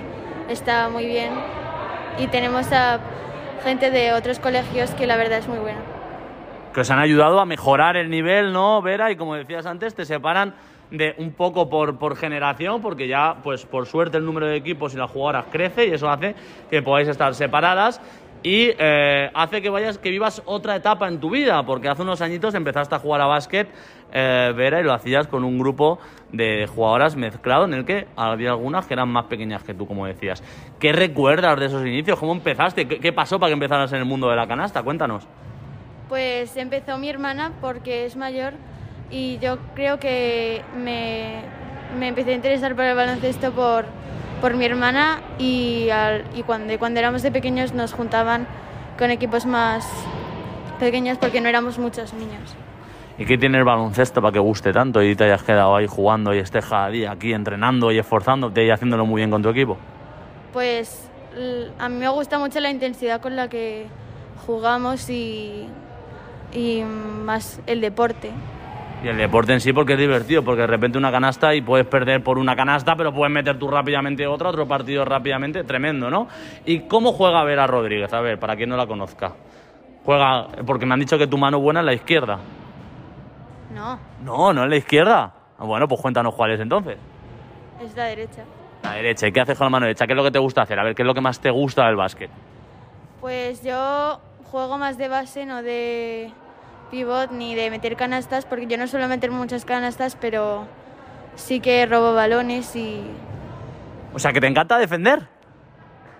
está 0.50 0.89
muy 0.89 1.05
bien. 1.05 1.33
Y 2.17 2.27
tenemos 2.27 2.71
a 2.71 3.00
gente 3.63 3.91
de 3.91 4.13
otros 4.13 4.39
colegios 4.39 4.91
que 4.91 5.05
la 5.05 5.17
verdad 5.17 5.39
es 5.39 5.47
muy 5.47 5.59
buena. 5.59 5.79
Que 6.73 6.81
os 6.81 6.89
han 6.89 7.00
ayudado 7.00 7.39
a 7.39 7.45
mejorar 7.45 7.95
el 7.95 8.09
nivel, 8.09 8.53
¿no, 8.53 8.81
Vera? 8.81 9.11
Y 9.11 9.15
como 9.15 9.35
decías 9.35 9.65
antes, 9.65 9.93
te 9.93 10.05
separan 10.05 10.55
de 10.89 11.15
un 11.19 11.31
poco 11.31 11.69
por, 11.69 11.97
por 11.97 12.17
generación, 12.17 12.81
porque 12.81 13.07
ya, 13.07 13.38
pues 13.43 13.65
por 13.65 13.85
suerte, 13.85 14.17
el 14.17 14.25
número 14.25 14.47
de 14.47 14.55
equipos 14.55 14.93
y 14.93 14.97
las 14.97 15.11
jugadoras 15.11 15.45
crece 15.51 15.88
y 15.88 15.91
eso 15.91 16.09
hace 16.09 16.35
que 16.69 16.81
podáis 16.81 17.07
estar 17.07 17.33
separadas 17.33 18.01
y 18.43 18.71
eh, 18.77 19.29
hace 19.33 19.62
que 19.62 19.69
vayas, 19.69 19.98
que 19.98 20.10
vivas 20.10 20.41
otra 20.45 20.75
etapa 20.75 21.07
en 21.07 21.19
tu 21.19 21.29
vida, 21.29 21.63
porque 21.63 21.89
hace 21.89 22.01
unos 22.01 22.21
añitos 22.21 22.55
empezaste 22.55 22.95
a 22.95 23.00
jugar 23.00 23.21
a 23.21 23.27
básquet, 23.27 23.69
eh, 24.12 24.51
Vera, 24.55 24.81
y 24.81 24.83
lo 24.83 24.93
hacías 24.93 25.27
con 25.27 25.43
un 25.43 25.60
grupo 25.60 26.00
de 26.31 26.67
jugadoras 26.67 27.15
mezclado 27.15 27.65
en 27.65 27.74
el 27.74 27.86
que 27.86 28.07
había 28.15 28.50
algunas 28.50 28.88
que 28.88 28.95
eran 28.95 29.10
más 29.10 29.25
pequeñas 29.25 29.63
que 29.63 29.74
tú, 29.74 29.86
como 29.86 30.07
decías. 30.07 30.43
¿Qué 30.79 30.91
recuerdas 30.91 31.60
de 31.60 31.67
esos 31.67 31.86
inicios? 31.86 32.17
¿Cómo 32.17 32.31
empezaste? 32.31 32.88
¿Qué, 32.88 33.13
pasó 33.13 33.39
para 33.39 33.50
que 33.50 33.53
empezaras 33.53 33.91
en 33.93 34.00
el 34.00 34.05
mundo 34.05 34.29
de 34.29 34.36
la 34.36 34.48
canasta? 34.48 34.81
Cuéntanos. 34.81 35.27
Pues 36.10 36.57
empezó 36.57 36.98
mi 36.98 37.10
hermana 37.10 37.53
porque 37.62 38.05
es 38.05 38.15
mayor 38.15 38.53
y 39.12 39.38
yo 39.39 39.60
creo 39.75 40.00
que 40.00 40.63
me, 40.75 41.41
me 41.98 42.07
empecé 42.07 42.31
a 42.31 42.36
interesar 42.36 42.75
por 42.75 42.86
el 42.86 42.95
baloncesto 42.95 43.51
por, 43.51 43.86
por 44.41 44.55
mi 44.55 44.65
hermana 44.65 45.21
y, 45.39 45.89
al- 45.89 46.25
y 46.36 46.43
cuando, 46.43 46.77
cuando 46.79 47.00
éramos 47.00 47.21
de 47.21 47.31
pequeños 47.31 47.74
nos 47.74 47.93
juntaban 47.93 48.48
con 48.98 49.12
equipos 49.12 49.45
más 49.45 49.88
pequeños 50.79 51.17
porque 51.19 51.39
no 51.41 51.48
éramos 51.50 51.77
muchos 51.79 52.13
niños. 52.13 52.55
¿Y 53.17 53.25
qué 53.25 53.38
tiene 53.38 53.60
el 53.60 53.63
baloncesto 53.63 54.19
para 54.21 54.31
que 54.31 54.39
guste 54.39 54.74
tanto 54.74 55.03
y 55.03 55.15
te 55.15 55.25
hayas 55.25 55.43
quedado 55.43 55.75
ahí 55.75 55.86
jugando 55.88 56.33
y 56.33 56.39
estés 56.39 56.65
cada 56.65 56.89
día 56.89 57.12
aquí 57.12 57.33
entrenando 57.33 57.91
y 57.91 58.00
esforzándote 58.00 58.65
y 58.65 58.69
haciéndolo 58.71 59.05
muy 59.05 59.19
bien 59.21 59.29
con 59.29 59.43
tu 59.43 59.50
equipo? 59.50 59.77
Pues 60.53 61.07
a 61.79 61.88
mí 61.89 61.95
me 61.98 62.10
gusta 62.10 62.39
mucho 62.39 62.60
la 62.60 62.69
intensidad 62.71 63.21
con 63.21 63.36
la 63.36 63.48
que 63.48 63.86
jugamos 64.48 65.10
y, 65.10 65.67
y 66.51 66.81
más 66.83 67.62
el 67.67 67.79
deporte. 67.81 68.31
Y 69.03 69.08
el 69.08 69.17
deporte 69.17 69.51
en 69.53 69.62
sí 69.62 69.74
porque 69.74 69.93
es 69.93 70.00
divertido, 70.00 70.43
porque 70.43 70.62
de 70.62 70.67
repente 70.67 70.98
una 70.98 71.12
canasta 71.12 71.55
y 71.55 71.62
puedes 71.62 71.88
perder 71.88 72.24
por 72.24 72.38
una 72.38 72.55
canasta, 72.55 72.96
pero 72.96 73.12
puedes 73.12 73.34
meter 73.34 73.58
tú 73.58 73.67
rápidamente 73.67 74.27
otra, 74.27 74.50
otro 74.50 74.67
partido 74.67 75.03
rápidamente, 75.05 75.63
tremendo, 75.63 76.10
¿no? 76.12 76.27
¿Y 76.65 76.81
cómo 76.81 77.12
juega 77.12 77.43
Vera 77.43 77.65
Rodríguez? 77.65 78.13
A 78.13 78.22
ver, 78.22 78.38
para 78.39 78.55
quien 78.55 78.70
no 78.70 78.77
la 78.77 78.86
conozca. 78.86 79.34
Juega, 80.05 80.48
porque 80.67 80.86
me 80.86 80.93
han 80.93 81.00
dicho 81.00 81.17
que 81.17 81.25
tu 81.25 81.38
mano 81.38 81.60
buena 81.60 81.79
es 81.79 81.86
la 81.88 81.93
izquierda. 81.93 82.39
No, 83.74 83.98
No, 84.24 84.53
no 84.53 84.63
es 84.65 84.70
la 84.70 84.75
izquierda. 84.75 85.34
Ah, 85.58 85.63
Bueno, 85.65 85.88
pues 85.88 86.00
cuéntanos 86.00 86.36
cuál 86.36 86.51
es 86.51 86.60
entonces. 86.60 86.98
es 87.84 87.96
la 87.96 88.03
derecha. 88.05 88.43
La 88.84 88.93
derecha. 88.93 89.27
¿Y 89.27 89.31
qué 89.31 89.41
haces 89.41 89.58
con 89.58 89.65
la 89.65 89.70
mano 89.72 89.86
derecha? 89.88 90.05
¿Qué 90.05 90.13
es 90.13 90.17
lo 90.17 90.24
que 90.24 90.31
te 90.31 90.39
gusta 90.39 90.62
hacer? 90.62 90.77
A 90.79 90.84
ver, 90.84 90.93
¿qué 90.93 91.01
es 91.01 91.05
lo 91.08 91.13
que 91.15 91.22
más 91.22 91.39
te 91.39 91.50
gusta 91.50 91.86
del 91.88 91.96
básquet? 91.96 92.29
Pues 93.20 93.63
yo 93.63 94.20
juego 94.51 94.77
más 94.77 94.98
de 94.98 95.08
base, 95.08 95.46
no 95.46 95.62
de 95.63 96.31
pivot 96.91 97.31
ni 97.31 97.55
de 97.55 97.71
meter 97.71 97.95
canastas, 97.95 98.45
porque 98.45 98.67
yo 98.67 98.77
no 98.77 98.86
suelo 98.86 99.07
meter 99.07 99.31
muchas 99.31 99.65
canastas, 99.65 100.15
pero 100.15 100.67
sí 101.36 101.60
que 101.62 101.86
robo 101.86 102.13
balones 102.13 102.75
y 102.75 103.01
O 104.13 104.19
sea, 104.19 104.33
que 104.33 104.41
te 104.41 104.48
encanta 104.48 104.77
defender. 104.77 105.21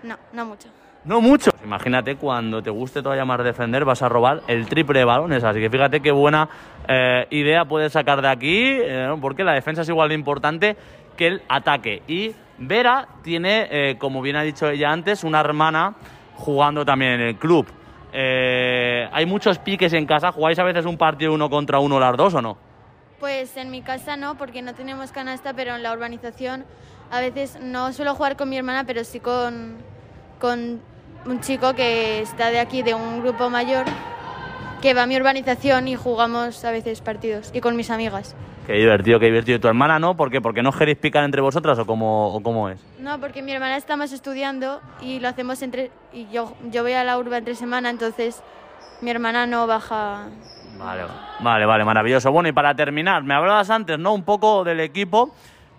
no, 0.02 0.16
no 0.32 0.46
mucho. 0.46 0.68
No 1.04 1.20
mucho. 1.20 1.50
Imagínate 1.64 2.14
cuando 2.14 2.62
te 2.62 2.70
guste 2.70 3.02
todavía 3.02 3.24
más 3.24 3.42
defender, 3.42 3.84
vas 3.84 4.02
a 4.02 4.08
robar 4.08 4.42
el 4.46 4.66
triple 4.66 5.00
de 5.00 5.04
balones. 5.04 5.42
Así 5.42 5.58
que 5.58 5.68
fíjate 5.68 6.00
qué 6.00 6.12
buena 6.12 6.48
eh, 6.86 7.26
idea 7.30 7.64
puedes 7.64 7.92
sacar 7.92 8.22
de 8.22 8.28
aquí, 8.28 8.78
eh, 8.80 9.12
porque 9.20 9.42
la 9.42 9.52
defensa 9.52 9.82
es 9.82 9.88
igual 9.88 10.10
de 10.10 10.14
importante 10.14 10.76
que 11.16 11.26
el 11.26 11.42
ataque. 11.48 12.02
Y 12.06 12.32
Vera 12.58 13.08
tiene, 13.22 13.68
eh, 13.70 13.96
como 13.98 14.22
bien 14.22 14.36
ha 14.36 14.42
dicho 14.42 14.68
ella 14.68 14.92
antes, 14.92 15.24
una 15.24 15.40
hermana 15.40 15.94
jugando 16.36 16.84
también 16.84 17.12
en 17.12 17.20
el 17.20 17.36
club. 17.36 17.66
Eh, 18.12 19.08
hay 19.12 19.26
muchos 19.26 19.58
piques 19.58 19.92
en 19.92 20.06
casa. 20.06 20.32
¿Jugáis 20.32 20.58
a 20.58 20.64
veces 20.64 20.84
un 20.84 20.98
partido 20.98 21.32
uno 21.32 21.48
contra 21.48 21.78
uno 21.78 21.98
las 21.98 22.16
dos 22.16 22.34
o 22.34 22.42
no? 22.42 22.58
Pues 23.18 23.56
en 23.56 23.70
mi 23.70 23.82
casa 23.82 24.16
no, 24.16 24.36
porque 24.36 24.62
no 24.62 24.74
tenemos 24.74 25.12
canasta, 25.12 25.54
pero 25.54 25.74
en 25.76 25.82
la 25.82 25.92
urbanización 25.92 26.64
a 27.10 27.20
veces 27.20 27.58
no 27.60 27.92
suelo 27.92 28.14
jugar 28.14 28.36
con 28.36 28.48
mi 28.48 28.56
hermana, 28.56 28.84
pero 28.84 29.04
sí 29.04 29.20
con, 29.20 29.76
con 30.40 30.80
un 31.24 31.40
chico 31.40 31.74
que 31.74 32.20
está 32.20 32.50
de 32.50 32.58
aquí, 32.58 32.82
de 32.82 32.94
un 32.94 33.22
grupo 33.22 33.48
mayor, 33.48 33.84
que 34.82 34.94
va 34.94 35.04
a 35.04 35.06
mi 35.06 35.16
urbanización 35.16 35.86
y 35.86 35.94
jugamos 35.94 36.64
a 36.64 36.72
veces 36.72 37.00
partidos, 37.00 37.50
y 37.54 37.60
con 37.60 37.76
mis 37.76 37.88
amigas. 37.88 38.34
Qué 38.66 38.74
divertido, 38.74 39.18
qué 39.20 39.26
divertido. 39.26 39.56
¿Y 39.56 39.60
tu 39.60 39.68
hermana 39.68 39.98
no? 39.98 40.16
¿Por 40.16 40.30
qué? 40.30 40.40
¿Porque 40.40 40.62
no 40.62 40.72
queréis 40.72 40.98
picar 40.98 41.24
entre 41.24 41.40
vosotras 41.40 41.78
o 41.78 41.86
cómo, 41.86 42.34
o 42.34 42.42
cómo 42.42 42.68
es? 42.68 42.84
No, 42.98 43.18
porque 43.20 43.42
mi 43.42 43.52
hermana 43.52 43.76
está 43.76 43.96
más 43.96 44.12
estudiando 44.12 44.80
y 45.00 45.20
lo 45.20 45.28
hacemos 45.28 45.62
entre... 45.62 45.90
Y 46.12 46.28
yo, 46.30 46.52
yo 46.70 46.82
voy 46.82 46.92
a 46.92 47.04
la 47.04 47.16
urba 47.16 47.38
entre 47.38 47.54
semana, 47.54 47.90
entonces 47.90 48.42
mi 49.00 49.10
hermana 49.10 49.46
no 49.46 49.66
baja... 49.66 50.26
Vale, 50.78 51.04
vale, 51.40 51.66
vale, 51.66 51.84
maravilloso. 51.84 52.32
Bueno, 52.32 52.48
y 52.48 52.52
para 52.52 52.74
terminar, 52.74 53.22
me 53.22 53.34
hablabas 53.34 53.70
antes, 53.70 53.98
¿no? 53.98 54.12
Un 54.14 54.24
poco 54.24 54.64
del 54.64 54.80
equipo, 54.80 55.32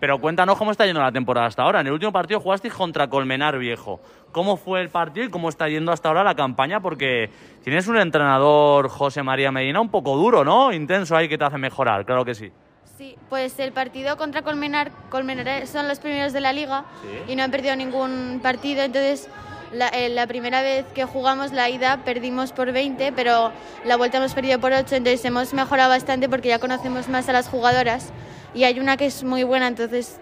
pero 0.03 0.19
cuéntanos 0.19 0.57
cómo 0.57 0.71
está 0.71 0.85
yendo 0.85 0.99
la 0.99 1.13
temporada 1.13 1.47
hasta 1.47 1.61
ahora. 1.63 1.79
En 1.79 1.87
el 1.87 1.93
último 1.93 2.11
partido 2.11 2.41
jugasteis 2.41 2.73
contra 2.73 3.07
Colmenar 3.07 3.57
Viejo. 3.57 4.01
¿Cómo 4.33 4.57
fue 4.57 4.81
el 4.81 4.89
partido 4.89 5.25
y 5.27 5.29
cómo 5.29 5.47
está 5.47 5.69
yendo 5.69 5.93
hasta 5.93 6.09
ahora 6.09 6.25
la 6.25 6.35
campaña? 6.35 6.81
Porque 6.81 7.29
tienes 7.63 7.87
un 7.87 7.95
entrenador, 7.95 8.89
José 8.89 9.23
María 9.23 9.49
Medina, 9.53 9.79
un 9.79 9.87
poco 9.87 10.17
duro, 10.17 10.43
¿no? 10.43 10.73
Intenso 10.73 11.15
ahí 11.15 11.29
que 11.29 11.37
te 11.37 11.45
hace 11.45 11.57
mejorar, 11.57 12.05
claro 12.05 12.25
que 12.25 12.35
sí. 12.35 12.51
Sí, 12.97 13.15
pues 13.29 13.57
el 13.59 13.71
partido 13.71 14.17
contra 14.17 14.41
Colmenar, 14.41 14.91
Colmenar 15.09 15.67
son 15.67 15.87
los 15.87 15.99
primeros 15.99 16.33
de 16.33 16.41
la 16.41 16.51
liga 16.51 16.83
Sí. 17.01 17.31
y 17.31 17.35
no 17.37 17.43
han 17.43 17.51
perdido 17.51 17.73
ningún 17.77 18.41
partido, 18.43 18.83
entonces 18.83 19.29
la, 19.71 19.87
eh, 19.87 20.09
la 20.09 20.27
primera 20.27 20.61
vez 20.63 20.85
que 20.93 21.05
jugamos 21.05 21.53
la 21.53 21.69
ida 21.69 22.01
perdimos 22.03 22.51
por 22.51 22.73
20, 22.73 23.13
pero 23.13 23.53
la 23.85 23.95
vuelta 23.95 24.17
hemos 24.17 24.33
perdido 24.33 24.59
por 24.59 24.73
8, 24.73 24.97
entonces 24.97 25.23
hemos 25.23 25.53
mejorado 25.53 25.91
bastante 25.91 26.27
porque 26.27 26.49
ya 26.49 26.59
conocemos 26.59 27.07
más 27.07 27.29
a 27.29 27.31
las 27.31 27.47
jugadoras 27.47 28.11
y 28.53 28.63
hay 28.65 28.79
una 28.79 28.97
que 28.97 29.05
es 29.05 29.23
muy 29.23 29.43
buena, 29.43 29.67
entonces 29.67 30.19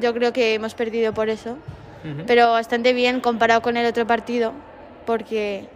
yo 0.00 0.12
creo 0.14 0.32
que 0.32 0.54
hemos 0.54 0.74
perdido 0.74 1.12
por 1.12 1.28
eso, 1.28 1.56
pero 2.26 2.50
bastante 2.52 2.92
bien 2.92 3.20
comparado 3.20 3.62
con 3.62 3.76
el 3.76 3.86
otro 3.86 4.06
partido 4.06 4.52
porque 5.06 5.68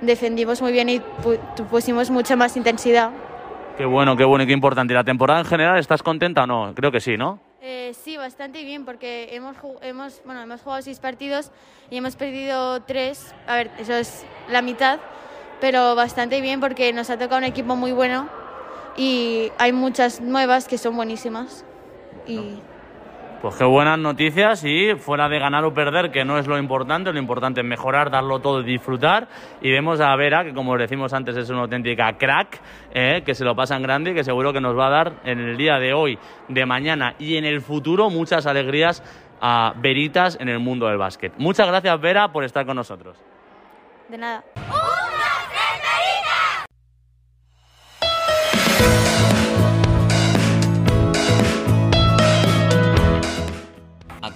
defendimos 0.00 0.60
muy 0.62 0.72
bien 0.72 0.88
y 0.88 0.98
pu- 0.98 1.38
pusimos 1.70 2.10
mucha 2.10 2.36
más 2.36 2.56
intensidad. 2.56 3.10
Qué 3.76 3.84
bueno, 3.86 4.16
qué 4.16 4.24
bueno 4.24 4.44
y 4.44 4.46
qué 4.46 4.52
importante. 4.52 4.92
¿Y 4.92 4.96
la 4.96 5.04
temporada 5.04 5.40
en 5.40 5.46
general 5.46 5.78
estás 5.78 6.02
contenta 6.02 6.44
o 6.44 6.46
no? 6.46 6.72
Creo 6.74 6.90
que 6.92 7.00
sí, 7.00 7.16
¿no? 7.16 7.38
Eh, 7.62 7.92
sí, 7.94 8.16
bastante 8.16 8.62
bien, 8.64 8.84
porque 8.84 9.28
hemos, 9.34 9.56
hemos, 9.82 10.20
bueno, 10.24 10.42
hemos 10.42 10.60
jugado 10.60 10.82
seis 10.82 10.98
partidos 10.98 11.50
y 11.90 11.96
hemos 11.96 12.16
perdido 12.16 12.80
tres. 12.82 13.34
A 13.46 13.54
ver, 13.56 13.70
eso 13.78 13.94
es 13.94 14.24
la 14.50 14.60
mitad, 14.62 14.98
pero 15.60 15.94
bastante 15.94 16.40
bien 16.42 16.60
porque 16.60 16.92
nos 16.92 17.08
ha 17.10 17.18
tocado 17.18 17.38
un 17.38 17.44
equipo 17.44 17.76
muy 17.76 17.92
bueno 17.92 18.28
y 19.00 19.50
hay 19.56 19.72
muchas 19.72 20.20
nuevas 20.20 20.68
que 20.68 20.76
son 20.76 20.94
buenísimas. 20.94 21.64
Y 22.26 22.58
Pues 23.40 23.56
qué 23.56 23.64
buenas 23.64 23.98
noticias 23.98 24.62
y 24.62 24.94
fuera 24.96 25.26
de 25.30 25.38
ganar 25.38 25.64
o 25.64 25.72
perder, 25.72 26.10
que 26.10 26.22
no 26.26 26.36
es 26.36 26.46
lo 26.46 26.58
importante, 26.58 27.10
lo 27.10 27.18
importante 27.18 27.62
es 27.62 27.66
mejorar, 27.66 28.10
darlo 28.10 28.40
todo 28.40 28.60
y 28.60 28.64
disfrutar. 28.64 29.26
Y 29.62 29.70
vemos 29.70 30.02
a 30.02 30.14
Vera, 30.16 30.44
que 30.44 30.52
como 30.52 30.76
decimos 30.76 31.14
antes 31.14 31.34
es 31.34 31.48
una 31.48 31.62
auténtica 31.62 32.18
crack, 32.18 32.60
eh, 32.92 33.22
que 33.24 33.34
se 33.34 33.42
lo 33.42 33.56
pasa 33.56 33.74
en 33.74 33.82
grande 33.84 34.10
y 34.10 34.14
que 34.14 34.22
seguro 34.22 34.52
que 34.52 34.60
nos 34.60 34.76
va 34.76 34.88
a 34.88 34.90
dar 34.90 35.12
en 35.24 35.40
el 35.40 35.56
día 35.56 35.78
de 35.78 35.94
hoy, 35.94 36.18
de 36.48 36.66
mañana 36.66 37.14
y 37.18 37.38
en 37.38 37.46
el 37.46 37.62
futuro 37.62 38.10
muchas 38.10 38.46
alegrías 38.46 39.02
a 39.40 39.72
Veritas 39.78 40.36
en 40.38 40.50
el 40.50 40.58
mundo 40.58 40.88
del 40.88 40.98
básquet. 40.98 41.32
Muchas 41.38 41.66
gracias 41.66 41.98
Vera 42.02 42.30
por 42.32 42.44
estar 42.44 42.66
con 42.66 42.76
nosotros. 42.76 43.16
De 44.10 44.18
nada. 44.18 44.44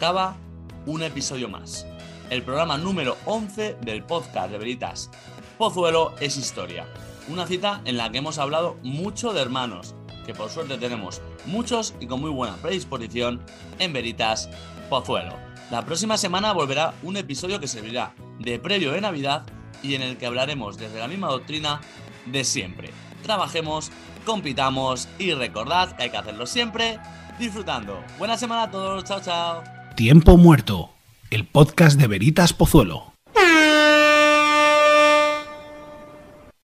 Acaba 0.04 0.36
un 0.84 1.02
episodio 1.02 1.48
más. 1.48 1.86
El 2.28 2.42
programa 2.42 2.76
número 2.76 3.16
11 3.24 3.78
del 3.80 4.04
podcast 4.04 4.50
de 4.50 4.58
Veritas. 4.58 5.10
Pozuelo 5.56 6.12
es 6.20 6.36
historia. 6.36 6.86
Una 7.28 7.46
cita 7.46 7.80
en 7.86 7.96
la 7.96 8.12
que 8.12 8.18
hemos 8.18 8.36
hablado 8.36 8.76
mucho 8.82 9.32
de 9.32 9.40
hermanos, 9.40 9.94
que 10.26 10.34
por 10.34 10.50
suerte 10.50 10.76
tenemos 10.76 11.22
muchos 11.46 11.94
y 12.00 12.06
con 12.06 12.20
muy 12.20 12.28
buena 12.28 12.56
predisposición 12.56 13.40
en 13.78 13.94
Veritas 13.94 14.50
Pozuelo. 14.90 15.36
La 15.70 15.86
próxima 15.86 16.18
semana 16.18 16.52
volverá 16.52 16.92
un 17.02 17.16
episodio 17.16 17.58
que 17.58 17.66
servirá 17.66 18.14
de 18.40 18.58
previo 18.58 18.92
de 18.92 19.00
Navidad 19.00 19.46
y 19.82 19.94
en 19.94 20.02
el 20.02 20.18
que 20.18 20.26
hablaremos 20.26 20.76
desde 20.76 20.98
la 21.00 21.08
misma 21.08 21.28
doctrina 21.28 21.80
de 22.26 22.44
siempre. 22.44 22.90
Trabajemos, 23.22 23.90
compitamos 24.26 25.08
y 25.18 25.32
recordad 25.32 25.96
que 25.96 26.02
hay 26.02 26.10
que 26.10 26.18
hacerlo 26.18 26.44
siempre 26.44 27.00
disfrutando. 27.38 28.04
Buena 28.18 28.36
semana 28.36 28.64
a 28.64 28.70
todos, 28.70 29.02
chao 29.04 29.22
chao. 29.22 29.73
Tiempo 29.96 30.36
muerto, 30.36 30.90
el 31.30 31.46
podcast 31.46 32.00
de 32.00 32.08
Veritas 32.08 32.52
Pozuelo. 32.52 33.13